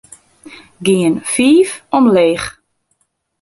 [0.85, 2.47] Gean fiif omleech.